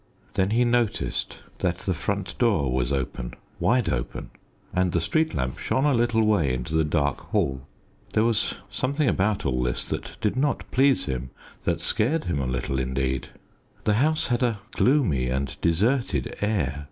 [0.33, 4.31] Then he noticed that the front door was open wide open
[4.73, 7.67] and the street lamp shone a little way into the dark hall.
[8.13, 11.29] There was something about all this that did not please him
[11.65, 13.27] that scared him a little, indeed.
[13.83, 16.79] The house had a gloomy and deserted air.